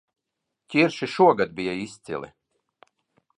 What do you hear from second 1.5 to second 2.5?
bija izcili